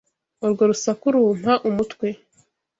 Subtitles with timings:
[0.45, 2.07] Urwo rusaku rumpa umutwe.